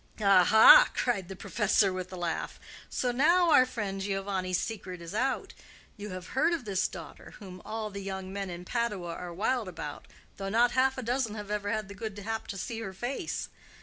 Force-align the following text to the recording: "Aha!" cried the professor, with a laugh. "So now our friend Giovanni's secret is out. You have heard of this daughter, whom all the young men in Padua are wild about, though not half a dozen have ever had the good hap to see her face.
"Aha!" 0.19 0.89
cried 0.95 1.27
the 1.27 1.35
professor, 1.35 1.93
with 1.93 2.11
a 2.11 2.15
laugh. 2.15 2.59
"So 2.89 3.11
now 3.11 3.51
our 3.51 3.67
friend 3.67 4.01
Giovanni's 4.01 4.57
secret 4.57 4.99
is 4.99 5.13
out. 5.13 5.53
You 5.95 6.09
have 6.09 6.29
heard 6.29 6.53
of 6.53 6.65
this 6.65 6.87
daughter, 6.87 7.35
whom 7.37 7.61
all 7.63 7.91
the 7.91 8.01
young 8.01 8.33
men 8.33 8.49
in 8.49 8.65
Padua 8.65 9.13
are 9.13 9.31
wild 9.31 9.67
about, 9.67 10.07
though 10.37 10.49
not 10.49 10.71
half 10.71 10.97
a 10.97 11.03
dozen 11.03 11.35
have 11.35 11.51
ever 11.51 11.69
had 11.69 11.87
the 11.87 11.93
good 11.93 12.17
hap 12.17 12.47
to 12.47 12.57
see 12.57 12.79
her 12.79 12.93
face. 12.93 13.49